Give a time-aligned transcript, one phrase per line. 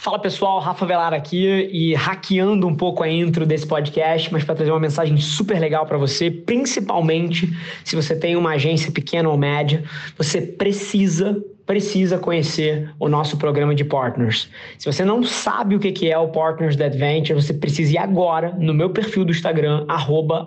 [0.00, 4.54] Fala pessoal, Rafa Velar aqui e hackeando um pouco a intro desse podcast, mas para
[4.54, 7.46] trazer uma mensagem super legal para você, principalmente
[7.84, 9.84] se você tem uma agência pequena ou média,
[10.16, 14.50] você precisa precisa conhecer o nosso programa de partners.
[14.76, 18.52] Se você não sabe o que é o Partners da Adventure, você precisa ir agora
[18.58, 19.86] no meu perfil do Instagram,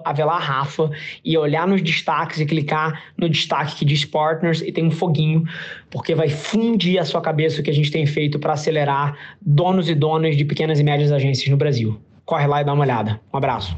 [0.03, 0.91] @avelarrafa
[1.23, 5.45] e olhar nos destaques e clicar no destaque que diz Partners e tem um foguinho,
[5.89, 9.87] porque vai fundir a sua cabeça o que a gente tem feito para acelerar donos
[9.87, 12.01] e donas de pequenas e médias agências no Brasil.
[12.25, 13.17] Corre lá e dá uma olhada.
[13.33, 13.77] Um abraço.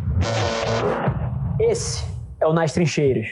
[1.59, 2.03] Esse
[2.41, 3.27] é o Nas Trincheiras.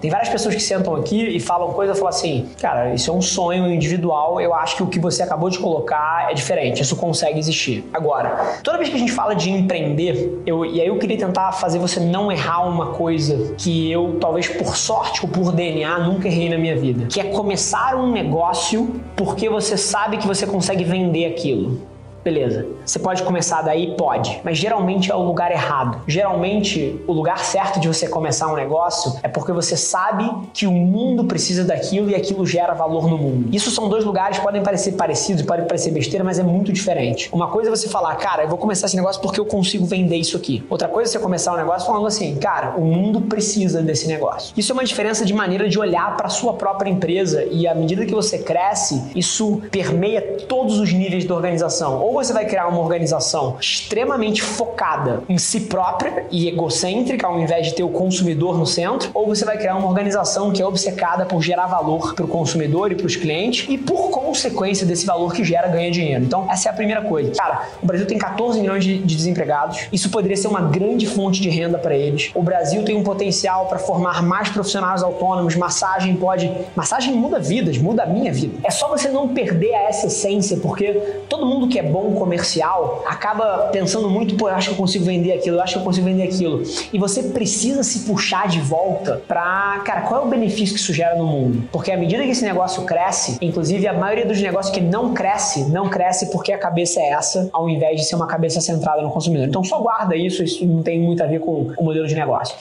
[0.00, 3.22] Tem várias pessoas que sentam aqui e falam coisas, falam assim, cara, isso é um
[3.22, 7.38] sonho individual, eu acho que o que você acabou de colocar é diferente, isso consegue
[7.38, 7.84] existir.
[7.92, 11.52] Agora, toda vez que a gente fala de empreender, eu, e aí eu queria tentar
[11.52, 16.28] fazer você não errar uma coisa que eu, talvez por sorte ou por DNA, nunca
[16.28, 20.84] errei na minha vida, que é começar um negócio porque você sabe que você consegue
[20.84, 21.95] vender aquilo.
[22.26, 22.66] Beleza.
[22.84, 23.94] Você pode começar daí?
[23.96, 24.40] Pode.
[24.42, 26.00] Mas geralmente é o lugar errado.
[26.08, 30.72] Geralmente, o lugar certo de você começar um negócio é porque você sabe que o
[30.72, 33.54] mundo precisa daquilo e aquilo gera valor no mundo.
[33.54, 37.28] Isso são dois lugares, podem parecer parecidos, podem parecer besteira, mas é muito diferente.
[37.32, 40.16] Uma coisa é você falar, cara, eu vou começar esse negócio porque eu consigo vender
[40.16, 40.66] isso aqui.
[40.68, 44.52] Outra coisa é você começar um negócio falando assim, cara, o mundo precisa desse negócio.
[44.56, 48.04] Isso é uma diferença de maneira de olhar para sua própria empresa e à medida
[48.04, 52.02] que você cresce, isso permeia todos os níveis da organização.
[52.02, 57.66] Ou você vai criar uma organização extremamente focada em si própria e egocêntrica, ao invés
[57.66, 61.26] de ter o consumidor no centro, ou você vai criar uma organização que é obcecada
[61.26, 65.32] por gerar valor para o consumidor e para os clientes e, por consequência desse valor
[65.32, 66.24] que gera, ganha dinheiro.
[66.24, 67.32] Então, essa é a primeira coisa.
[67.32, 71.40] Cara, o Brasil tem 14 milhões de, de desempregados, isso poderia ser uma grande fonte
[71.40, 72.30] de renda para eles.
[72.34, 76.50] O Brasil tem um potencial para formar mais profissionais autônomos, massagem pode.
[76.74, 78.58] Massagem muda vidas, muda a minha vida.
[78.64, 80.92] É só você não perder essa essência, porque
[81.28, 85.04] todo mundo que é bom comercial acaba pensando muito, pô, eu acho que eu consigo
[85.04, 86.62] vender aquilo, eu acho que eu consigo vender aquilo.
[86.92, 90.92] E você precisa se puxar de volta para, cara, qual é o benefício que isso
[90.92, 91.68] gera no mundo?
[91.72, 95.64] Porque à medida que esse negócio cresce, inclusive a maioria dos negócios que não cresce,
[95.70, 99.10] não cresce porque a cabeça é essa, ao invés de ser uma cabeça centrada no
[99.10, 99.48] consumidor.
[99.48, 102.56] Então só guarda isso, isso não tem muito a ver com o modelo de negócio.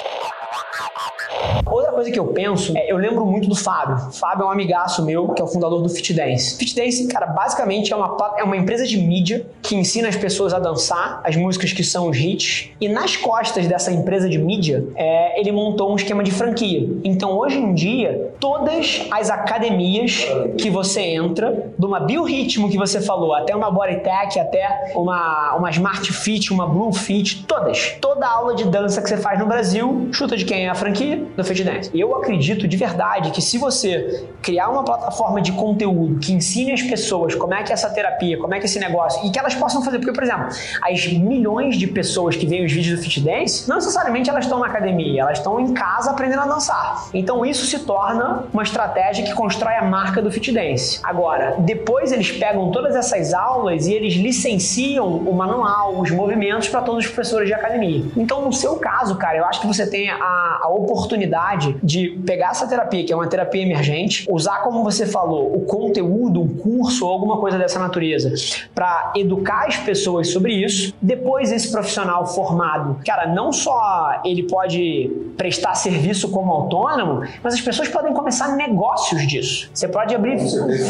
[1.95, 4.11] Coisa que eu penso, é, eu lembro muito do Fábio.
[4.11, 6.57] Fábio é um amigaço meu, que é o fundador do Fit Dance.
[6.57, 10.53] Fit Dance, cara, basicamente é uma, é uma empresa de mídia que ensina as pessoas
[10.53, 12.69] a dançar as músicas que são os hits.
[12.81, 16.85] E nas costas dessa empresa de mídia, é, ele montou um esquema de franquia.
[17.01, 20.27] Então, hoje em dia, todas as academias
[20.57, 25.69] que você entra, de uma biorritmo que você falou, até uma Bodytech, até uma, uma
[25.69, 27.95] Smart Fit, uma Blue Fit, todas.
[28.01, 31.23] Toda aula de dança que você faz no Brasil, chuta de quem é a franquia?
[31.37, 31.84] Do Fit Dance.
[31.93, 36.81] Eu acredito de verdade que se você criar uma plataforma de conteúdo que ensine as
[36.81, 39.39] pessoas como é que é essa terapia, como é que é esse negócio, e que
[39.39, 40.47] elas possam fazer, porque, por exemplo,
[40.81, 44.59] as milhões de pessoas que veem os vídeos do Fit Dance, não necessariamente elas estão
[44.59, 47.07] na academia, elas estão em casa aprendendo a dançar.
[47.13, 50.99] Então isso se torna uma estratégia que constrói a marca do Fit Dance.
[51.03, 56.81] Agora, depois eles pegam todas essas aulas e eles licenciam o manual, os movimentos para
[56.81, 58.05] todos os professores de academia.
[58.15, 62.51] Então, no seu caso, cara, eu acho que você tem a, a oportunidade de pegar
[62.51, 67.05] essa terapia, que é uma terapia emergente, usar, como você falou, o conteúdo, um curso
[67.05, 68.33] ou alguma coisa dessa natureza,
[68.73, 70.93] para educar as pessoas sobre isso.
[71.01, 77.61] Depois, esse profissional formado, cara, não só ele pode prestar serviço como autônomo, mas as
[77.61, 79.69] pessoas podem começar negócios disso.
[79.73, 80.39] Você pode abrir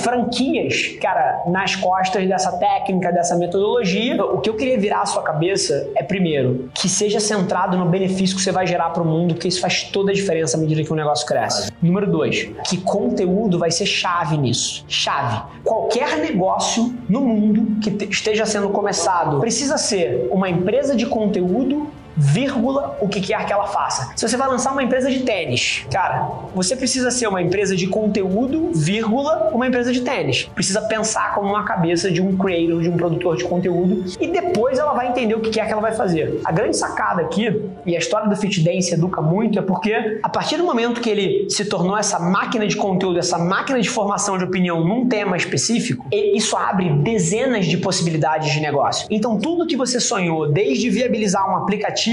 [0.01, 4.23] franquias, cara, nas costas dessa técnica, dessa metodologia.
[4.23, 8.35] O que eu queria virar a sua cabeça é, primeiro, que seja centrado no benefício
[8.35, 10.74] que você vai gerar para o mundo, porque isso faz toda a diferença à medida
[10.83, 11.71] que o negócio cresce.
[11.81, 14.83] Número dois, que conteúdo vai ser chave nisso.
[14.87, 15.41] Chave.
[15.63, 22.97] Qualquer negócio no mundo que esteja sendo começado precisa ser uma empresa de conteúdo vírgula,
[23.01, 24.11] o que quer que ela faça.
[24.15, 27.87] Se você vai lançar uma empresa de tênis, cara, você precisa ser uma empresa de
[27.87, 30.49] conteúdo, vírgula, uma empresa de tênis.
[30.55, 34.79] Precisa pensar como uma cabeça de um creator, de um produtor de conteúdo, e depois
[34.79, 36.39] ela vai entender o que quer que ela vai fazer.
[36.45, 40.29] A grande sacada aqui, e a história do Fit Dance educa muito, é porque a
[40.29, 44.37] partir do momento que ele se tornou essa máquina de conteúdo, essa máquina de formação
[44.37, 49.07] de opinião num tema específico, isso abre dezenas de possibilidades de negócio.
[49.09, 52.04] Então, tudo que você sonhou, desde viabilizar um aplicativo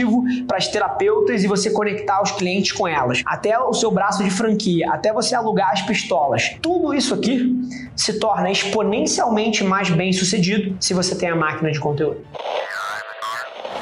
[0.47, 4.31] para as terapeutas e você conectar os clientes com elas, até o seu braço de
[4.31, 6.57] franquia, até você alugar as pistolas.
[6.61, 7.55] Tudo isso aqui
[7.97, 12.19] se torna exponencialmente mais bem sucedido se você tem a máquina de conteúdo.